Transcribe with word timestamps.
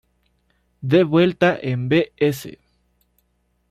De 0.81 1.03
vuelta 1.03 1.55
en 1.61 1.87
Bs. 1.87 2.47